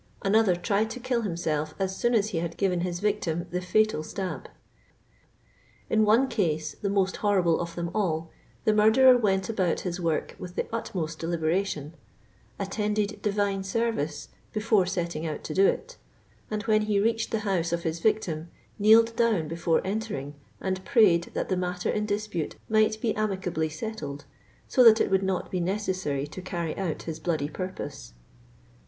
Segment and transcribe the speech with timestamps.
[0.23, 4.01] Another tried to kill himself as soon as he had given his victim the fatal
[4.01, 4.47] stab.
[5.91, 8.31] In one case, the most horrible of them all,
[8.65, 11.93] the murderer went abodt his work with the utmost deliberation;
[12.27, 15.97] '< attended divine service before setting out to do it,
[16.49, 18.49] and when he reached the house of hi9 victim,
[18.79, 24.25] kneeled down before entering and prayed that the matter in dispute might be amicably settled,
[24.67, 25.59] so that it would not be.
[25.59, 28.13] necessary tQ carry out his bloody purpose.